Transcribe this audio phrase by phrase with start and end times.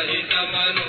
[0.00, 0.79] हरितमन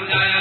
[0.00, 0.39] समझाया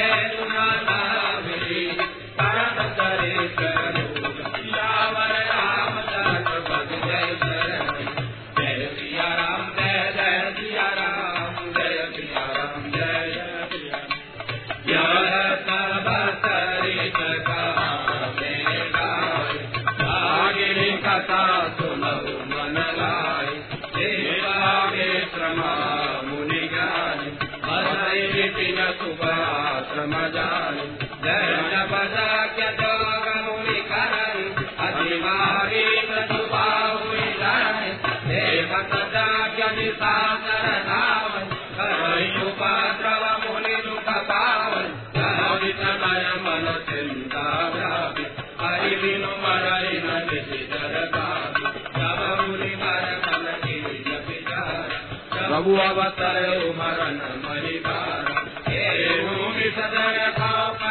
[0.00, 0.49] Evangelho
[55.78, 58.24] विचार मरण महिबार
[59.26, 60.89] भूमि सदय भाव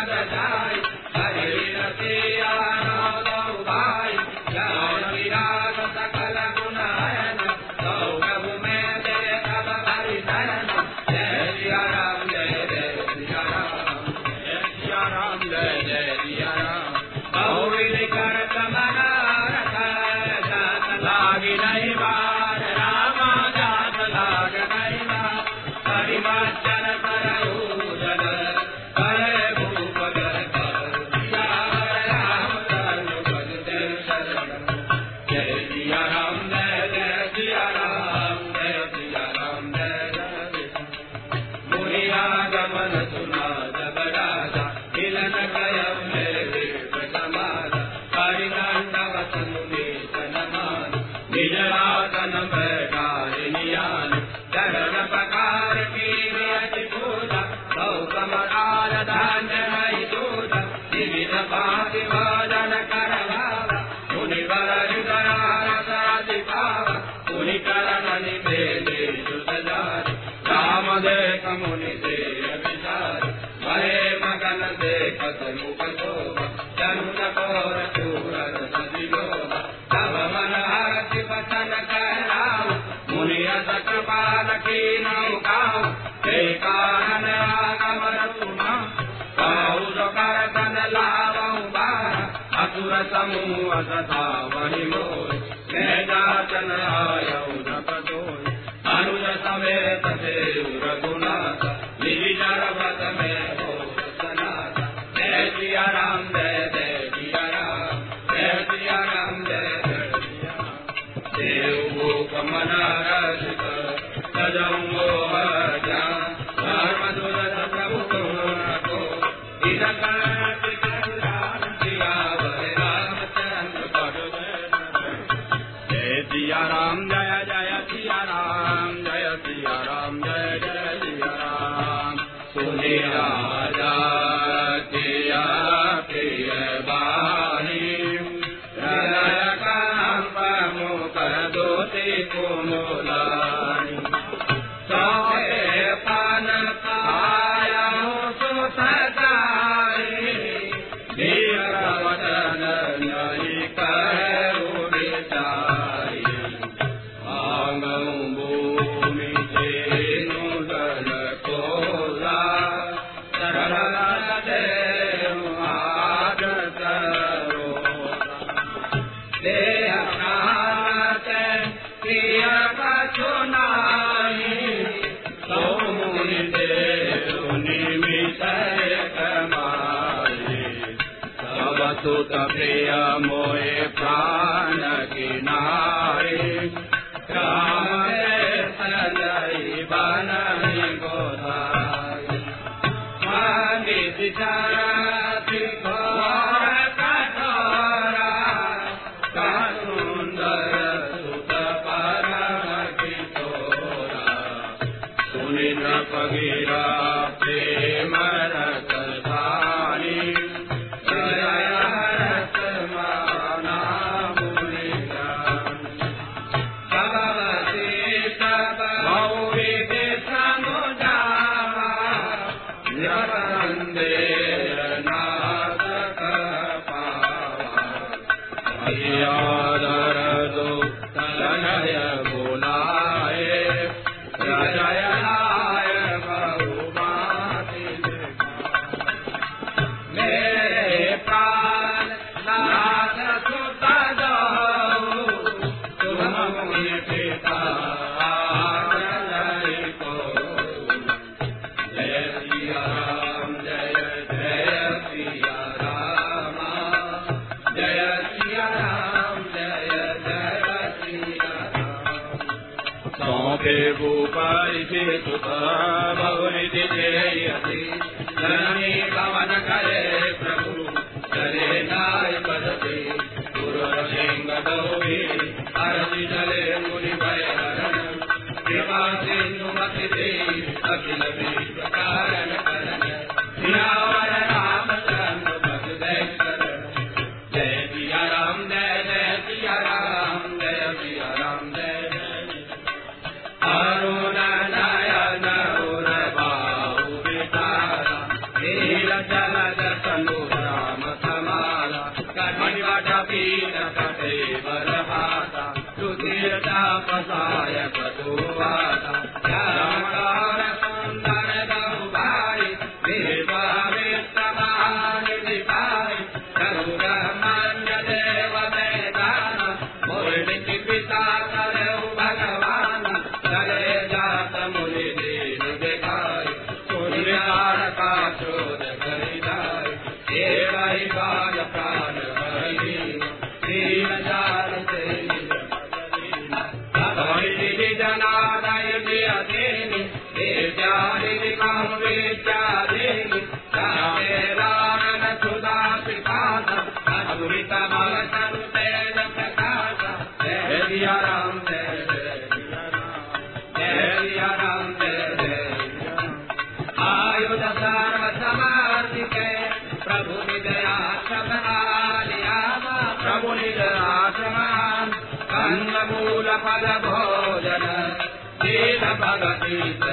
[369.69, 370.08] Thank you.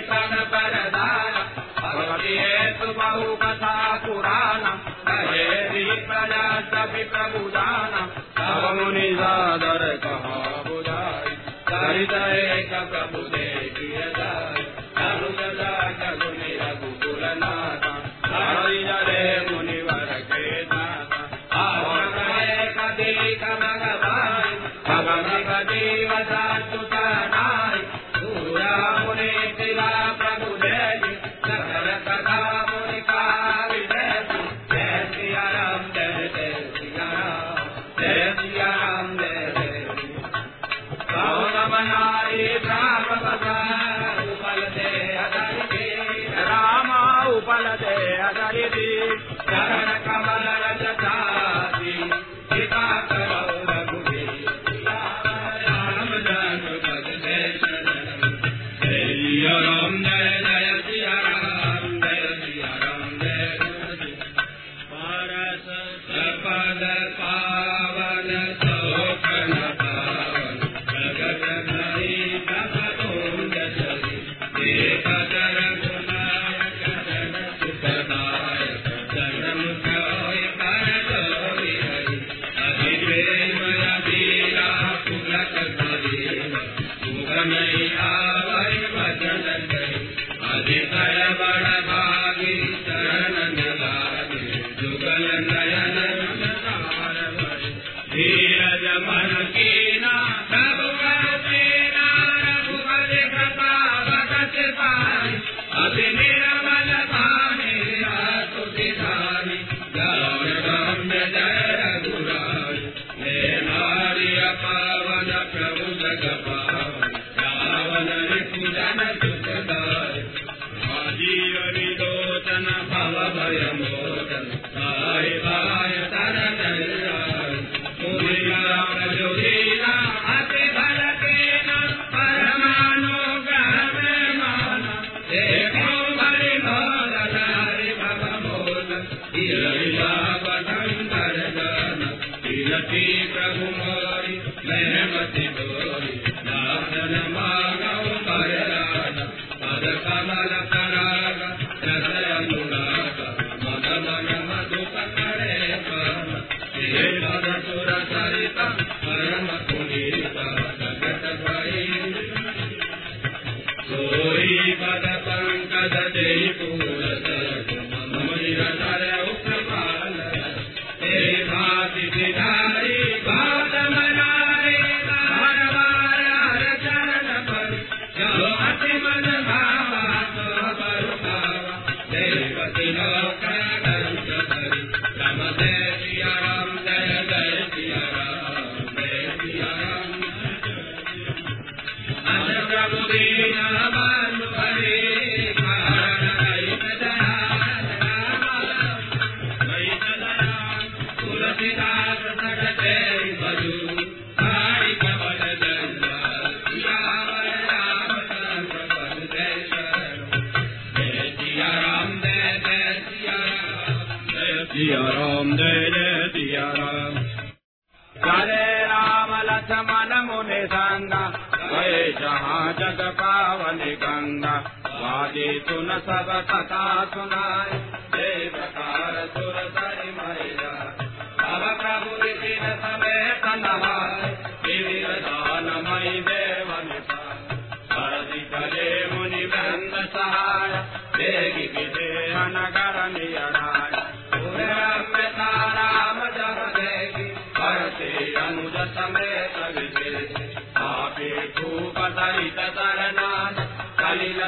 [0.00, 1.34] पन परदान
[1.80, 4.64] भगवती हेतु बहु कथा पुराण।
[5.08, 7.92] कहे प्रजा सभी प्रभुदान।
[8.38, 11.36] सब मुनि सादर कहा बुधाई
[11.70, 13.59] सरित एक प्रभु देव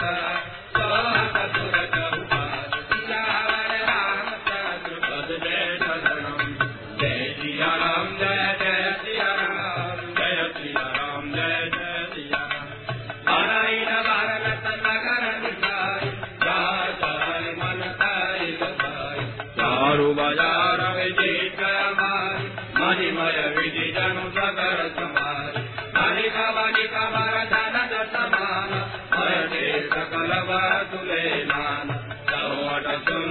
[0.00, 0.49] Thank you.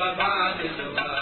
[0.00, 1.15] भगवान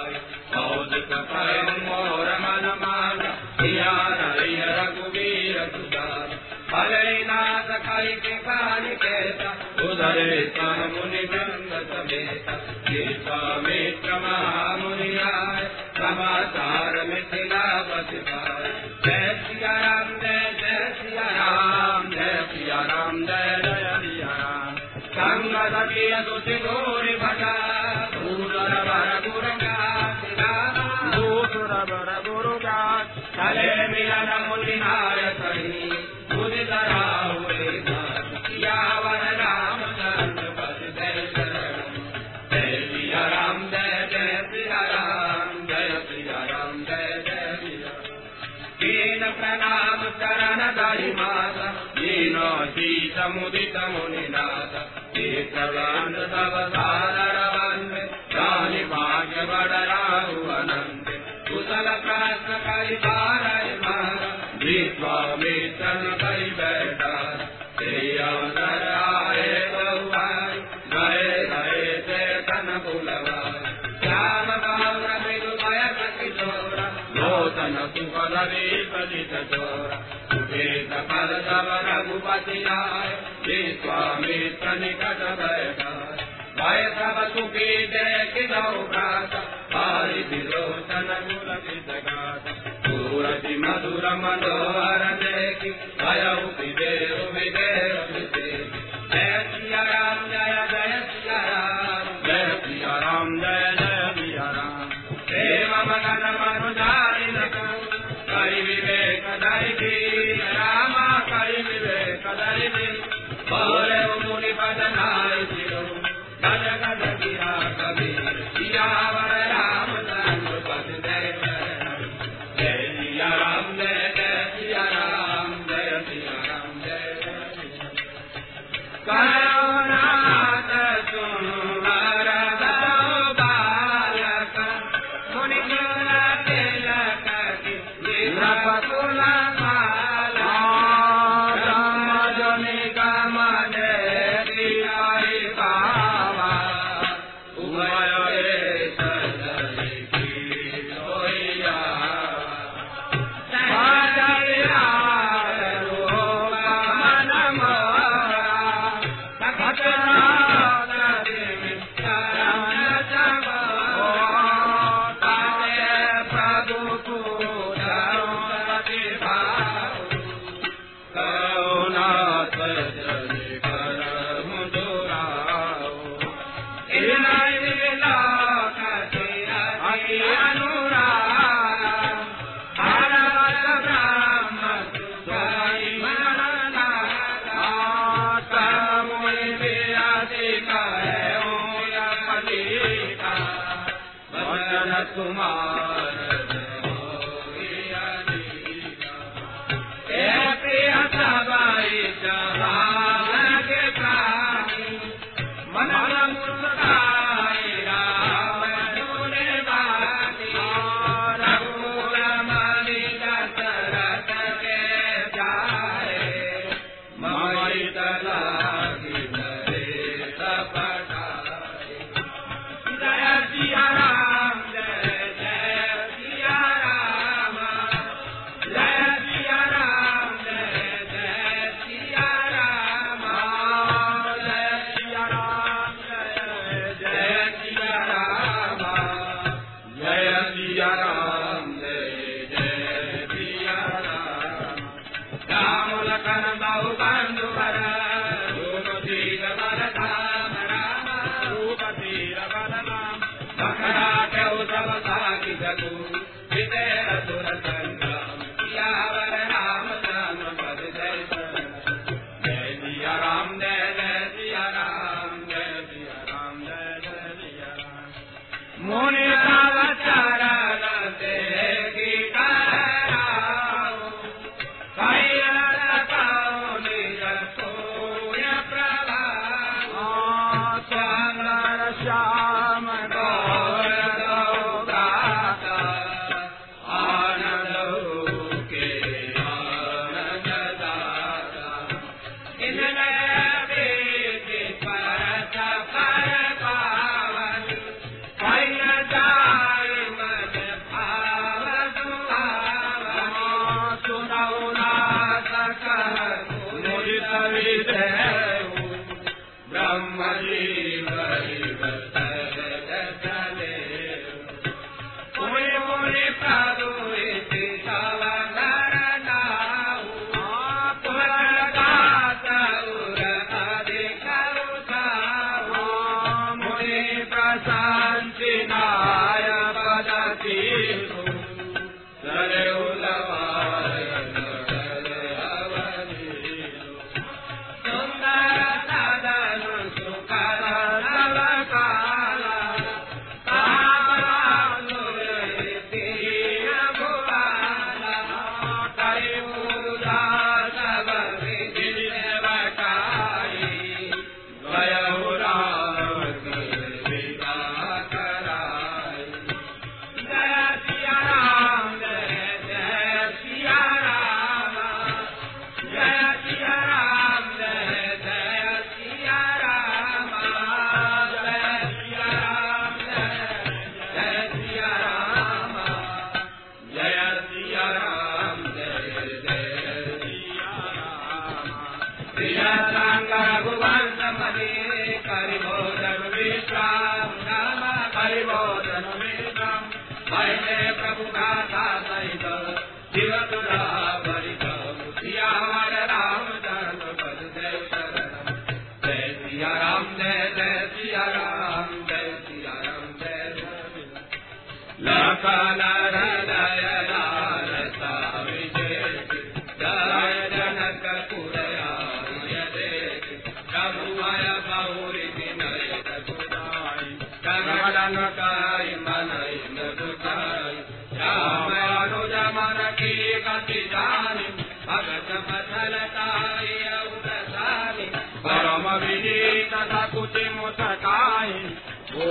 [93.58, 96.24] मधुर मनोहर देखी भय
[96.72, 98.13] देव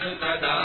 [0.00, 0.57] ಸಂತದಾ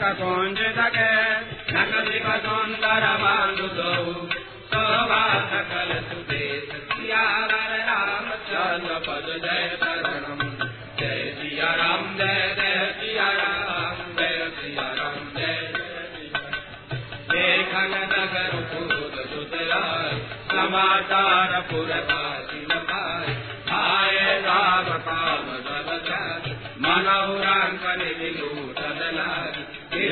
[0.00, 1.08] ಕಕೊಂಡದಗೆ
[1.72, 4.14] ನಕಲಿ ಬದೊಂದರ ಮಾಡುದವು
[4.70, 5.20] ಸೋವಾ
[5.50, 6.44] ಸಕಲ ಸುದೇ
[6.90, 7.52] ಸಿಯಾರ
[7.88, 10.40] ರಾಮ ಚಂದ್ರ ಪದ ಜಯ ಶರಣಂ
[11.00, 13.58] ಜಯ ಸಿಯಾ ರಾಮ ಜಯ ಜಯ ಸಿಯಾ ರಾಮ
[14.18, 15.58] ಜಯ ಸಿಯಾ ರಾಮ ಜಯ
[17.30, 19.02] ಜಯ ಖನ ನಗರ ಪೂರ್ವ
[19.32, 20.14] ಸುತರಾಯ
[20.50, 22.10] ಸಮಾಚಾರ ಪುರಕ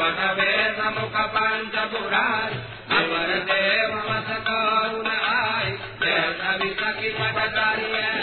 [0.00, 2.52] वनवेशमुख पञ्चपुराय
[2.98, 5.70] अमरदेव मसकारुणाय
[6.02, 8.13] जय सवितकि पटकार्य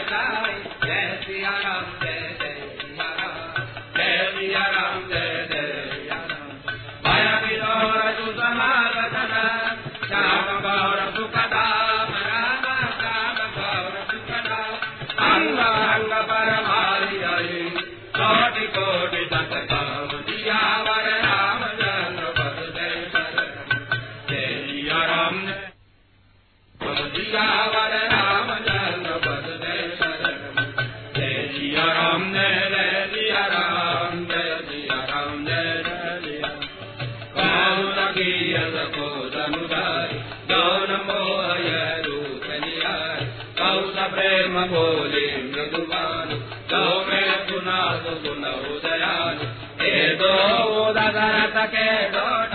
[44.55, 46.37] महोले मृदुकानु
[46.71, 49.47] तो मे सुनासु सुन उदयानु
[49.81, 50.33] हे दो
[50.81, 52.53] उदरत के दोन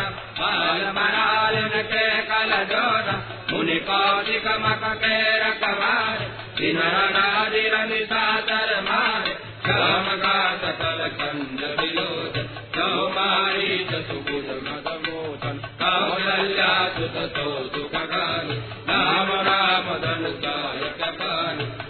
[0.98, 1.56] मनाल
[1.92, 3.08] के कल दोन
[3.52, 6.18] मुनि कौशिक मक के रकवार
[6.58, 9.34] दिन रणादिर निसातर मार।
[9.66, 12.36] श्याम का सकल कंद विलोद
[12.76, 13.78] तो मारी
[14.08, 18.52] सुकुल मद मोहन कौशल्या सुत तो सुखकान
[18.90, 21.66] राम राम धन गायक पानी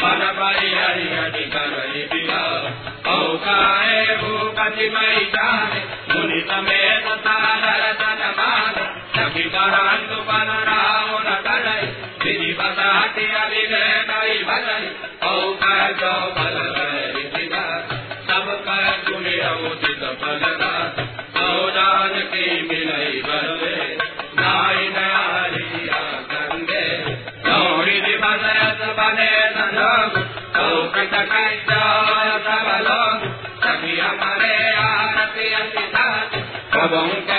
[0.00, 2.66] मन बलि हरि हरि करनि बिलाव
[3.12, 5.80] औकाए भूपति मई जाने
[6.10, 8.78] मुनि समेत सादर तन मान
[9.16, 11.80] सभी करंतु पन राम न करै
[12.24, 14.80] विधि बताते अभिनय कई भलै
[15.28, 17.07] औकाए जो बल गए
[37.08, 37.37] Monica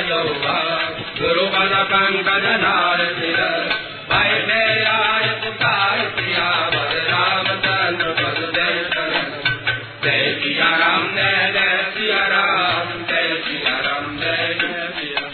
[0.00, 0.58] सहित सौभा
[1.20, 3.40] गुरु पद पंकज नार सिर
[4.10, 8.78] भय जय आय पुकार प्रिया वर रामचंद्र पद जय
[10.04, 15.26] जय सिया राम जय जय सिया राम जय सिया राम जय जय सिया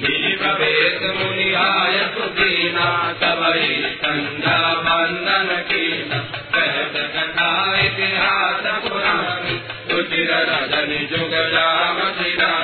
[0.00, 1.50] निज प्रवेश मुनि
[2.16, 2.88] सुदीना
[3.22, 3.68] सबई
[4.04, 4.58] संध्या
[4.88, 6.18] बंदन कीना
[6.56, 7.50] कहत कथा
[7.84, 9.48] इतिहास पुराण
[9.90, 12.63] रुचिर रजनि जुग जाम सिरान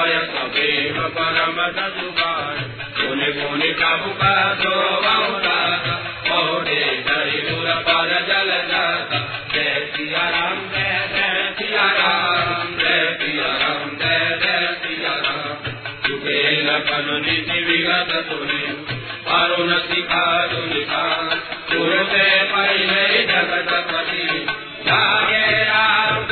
[0.00, 1.58] सवेव परम
[1.94, 2.58] दुबार
[2.98, 4.70] गुनि गुनि कबु का सो
[5.04, 5.56] बहुदाता
[7.08, 9.18] धरि दुर पर जल जाता
[9.54, 15.68] जय सिया राम जय जय सिया राम जय सिया राम जय जय सिया राम
[16.06, 18.62] चुके लखन निधि विगत सुनि
[19.36, 21.04] अरुण शिखा दुनिका
[21.72, 24.26] सुरते पहिले जगत पति
[24.88, 26.29] जागे राम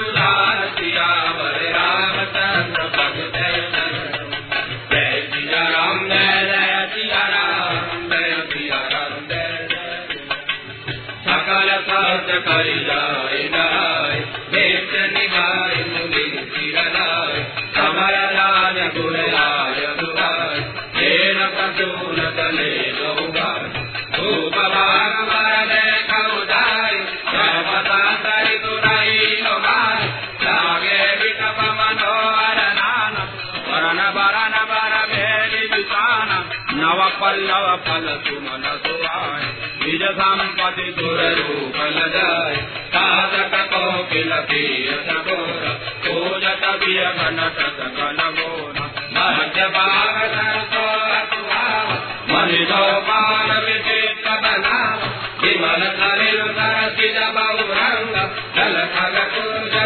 [37.21, 39.45] पल्लव फल सुमन सुहाय
[39.83, 42.57] निज संपति सुर रूप लजाय
[42.95, 45.67] साधक को कोकिल प्रिय सगोर
[46.07, 48.79] पूजत बिय घन घनट सकल मोर
[49.17, 50.85] मध्य बाग सरसो
[51.17, 51.93] अकुभाव
[52.31, 55.07] मनि गोपाल विचित्र बनाव
[55.43, 58.17] विमल सरिल सरसिज बहुरंग
[58.57, 59.78] जल खग कुंजल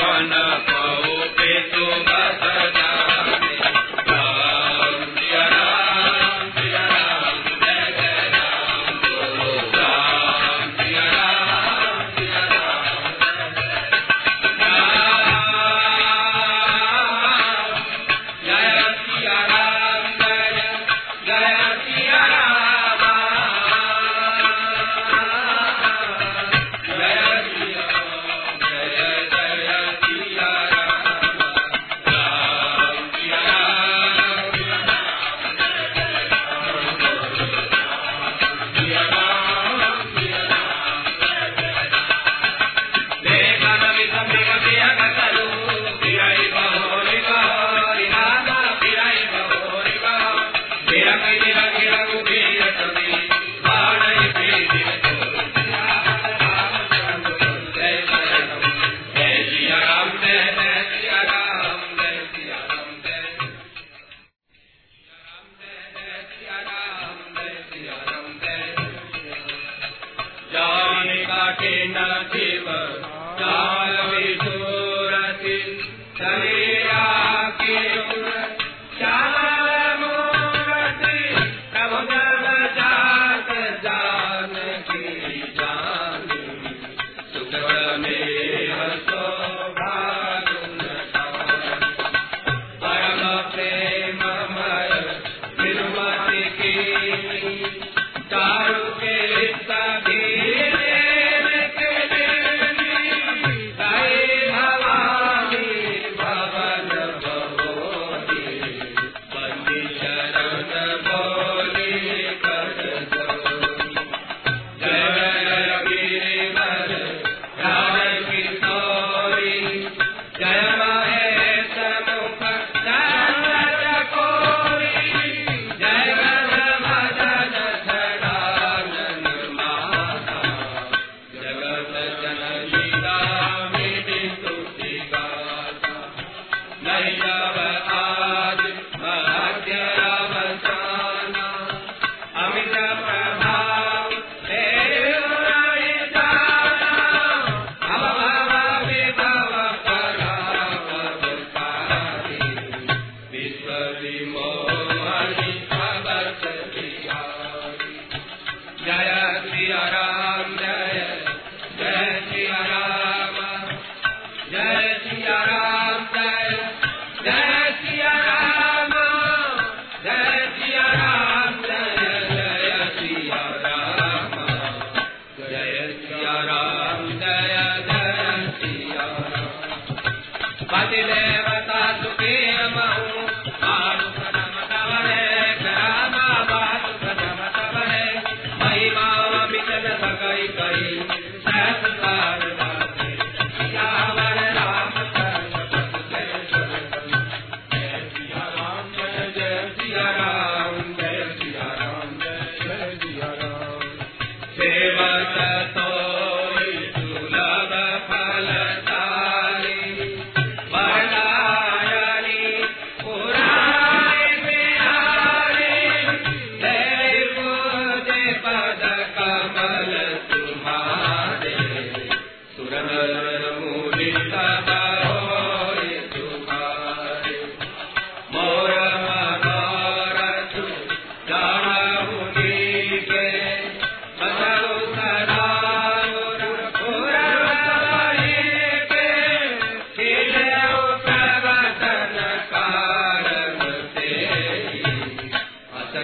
[0.00, 0.30] भवन
[0.70, 2.79] को पे तुम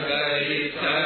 [0.01, 1.06] सकलित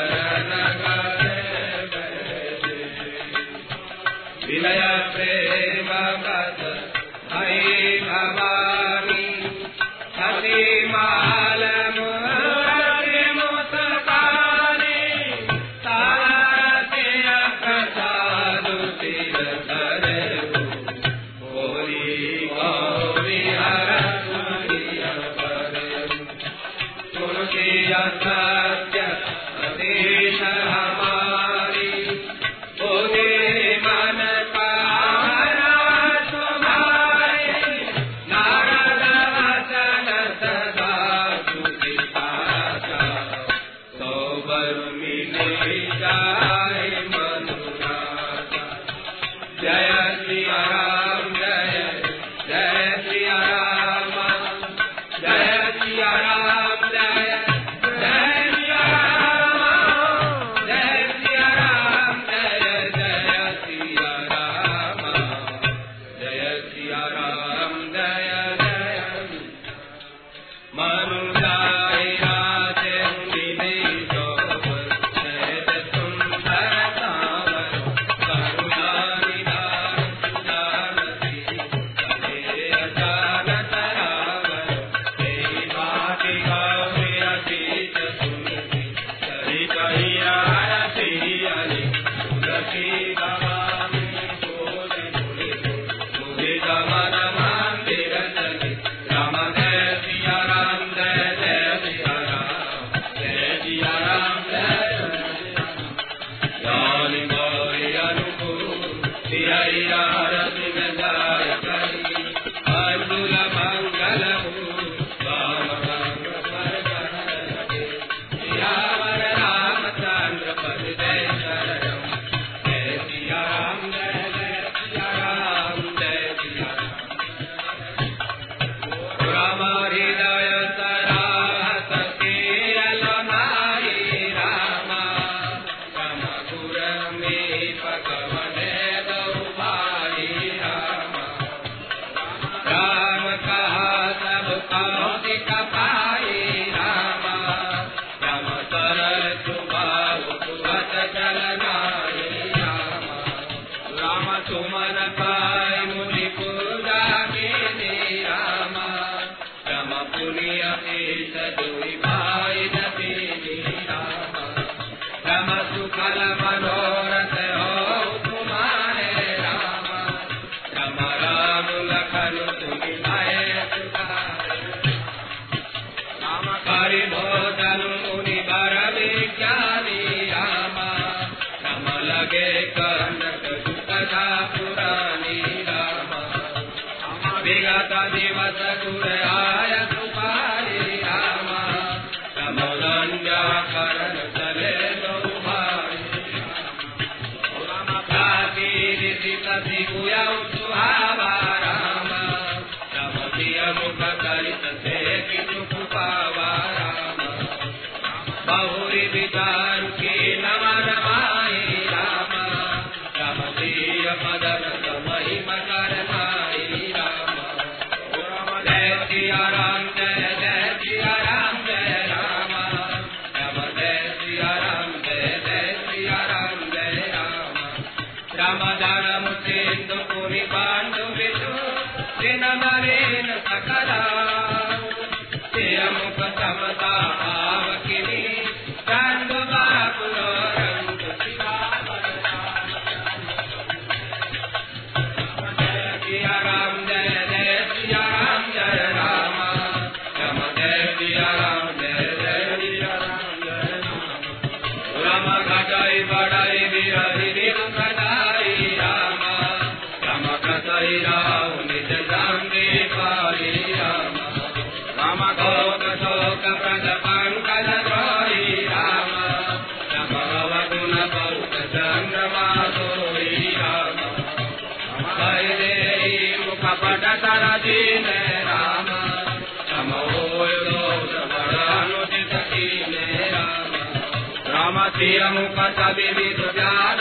[285.01, 287.00] राम सिय मुख सभी विधु ज्ञान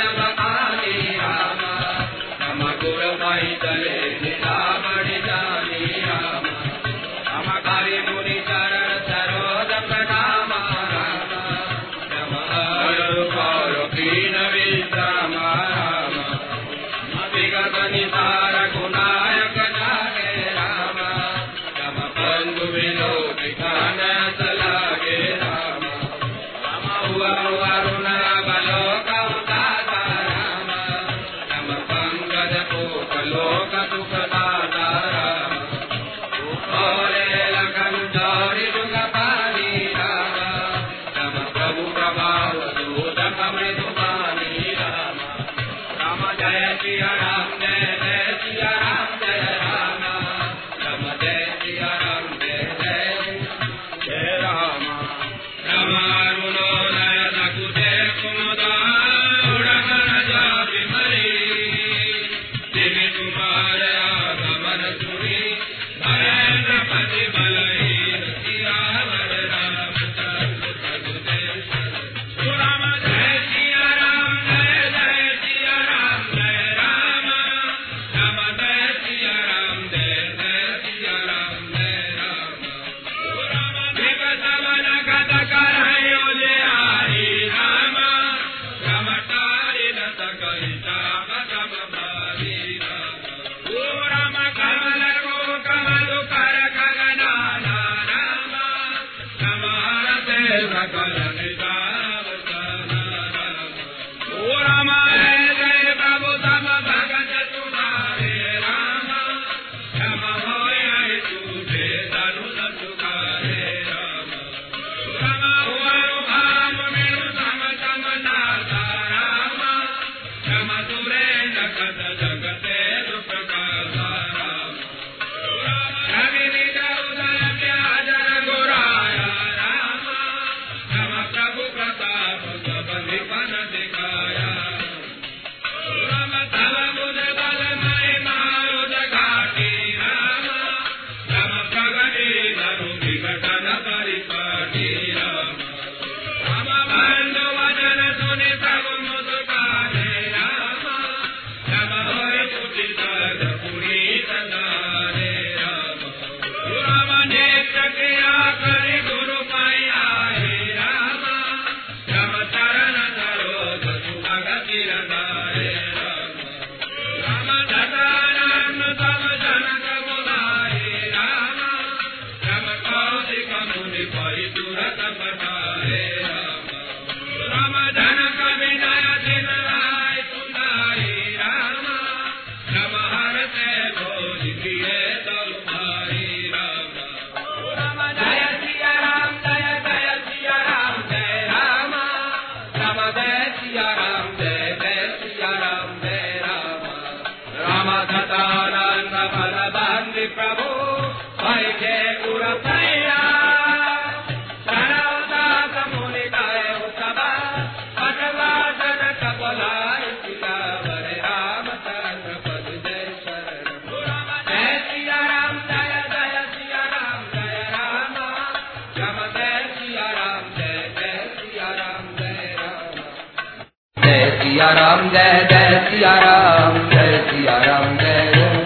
[224.60, 228.65] सिया राम जय जय सिया राम जय सिया राम जय।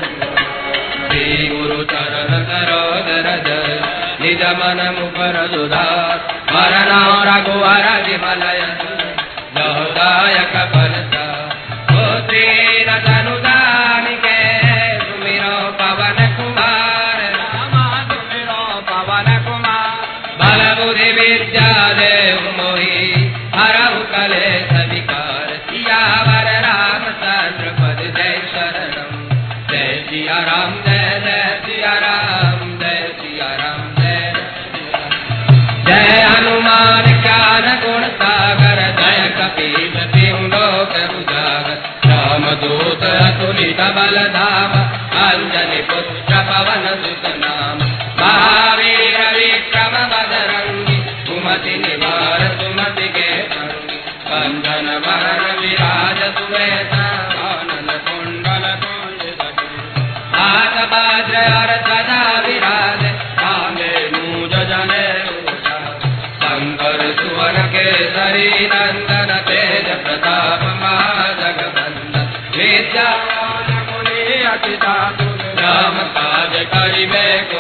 [1.07, 3.49] श्री गुरु चरण सरो दरज,
[4.21, 5.85] निज मन मुकर सुधा।
[6.51, 6.91] मरण
[7.29, 8.62] रघुवर विमलय।
[74.75, 77.59] राम काज करिबे को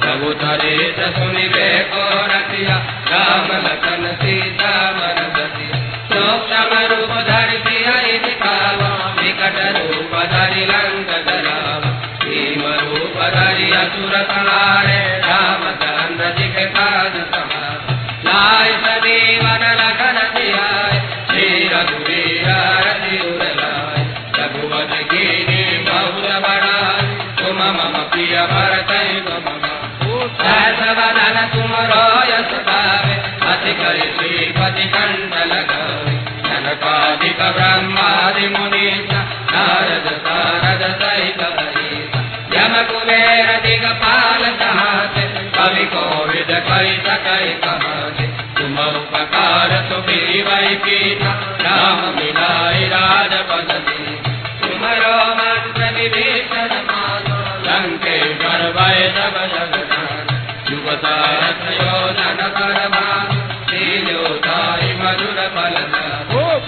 [0.00, 2.76] प्रभु तरेश सुनिबे को रतिया
[3.10, 5.78] राम लखन सीता मन बतिया
[6.12, 11.92] सूक्ष्म रूप धरि हरि दिखावा विकट रूप धरि लंक करावा
[12.24, 18.99] भीम रूप धरि असुर सहारे राम चंद्र दिख काज समार लाय
[37.56, 39.12] ब्रह्मादिमुनीश,
[39.52, 41.40] नारद सारद सहित
[42.54, 45.14] यम कुबेर दिगपाल सहात
[45.56, 48.18] कवि कोविद कवि सकय कहात
[48.58, 53.72] तुम उपकार सुबी वै पीता राम मिलाय राजपद
[54.62, 56.76] तुमरो मंत्र विभीषण
[57.66, 63.36] लंकेश्वर वय सब जगत युवतारथ योजन परमान
[63.72, 66.04] लीलोताय मधुर बलता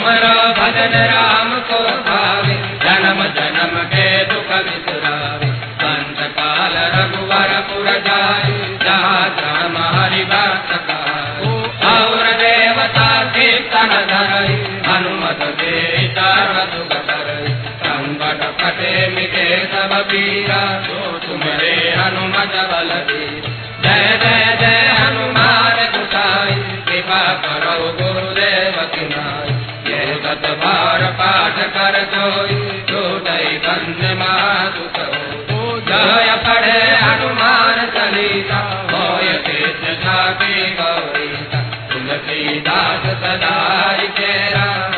[0.00, 2.54] उमरो भगन राम को भावे,
[2.84, 5.48] जन्म जन्म के दुख विसरावे
[5.80, 8.54] संत काल रघुवर पुर जाए,
[8.84, 9.26] जहाँ
[9.92, 10.88] हरि भक्त
[11.90, 14.56] और देवता कीर्तन धरई
[14.88, 15.76] हनुमत के
[16.16, 16.96] सर्व दुख
[17.84, 20.62] संकट कटे मिटे सब पीरा
[21.26, 22.90] तुम्हारे हनुमत बल
[23.84, 26.54] जय जय जय हनुमान गुसाई,
[26.88, 27.76] कृपा करो
[30.40, 34.84] सतबार पाठ कर जोई बंद मातु
[35.88, 38.60] जय पढ़े हनुमान सलिता
[38.92, 39.32] होय
[41.92, 44.89] तुलसी दास सदाई केरा